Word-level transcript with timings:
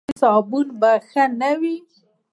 ایا 0.03 0.07
ستاسو 0.09 0.19
صابون 0.21 0.67
به 0.79 0.91
ښه 1.09 1.23
نه 1.39 1.51
وي؟ 1.59 1.75